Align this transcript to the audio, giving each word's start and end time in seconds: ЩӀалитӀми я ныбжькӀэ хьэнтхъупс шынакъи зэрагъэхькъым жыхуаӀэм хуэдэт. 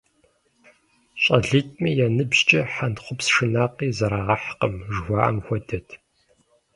ЩӀалитӀми 1.21 1.91
я 2.05 2.07
ныбжькӀэ 2.15 2.61
хьэнтхъупс 2.73 3.27
шынакъи 3.33 3.89
зэрагъэхькъым 3.97 4.73
жыхуаӀэм 4.93 5.37
хуэдэт. 5.45 5.87